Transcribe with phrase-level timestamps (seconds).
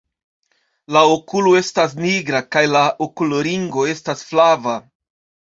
[0.95, 4.77] La okulo estas nigra kaj la okulringo estas flava.